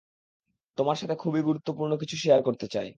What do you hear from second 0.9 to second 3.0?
সাথে খুবই গুরুত্বপূর্ণ কিছু শেয়ার করতে চাই।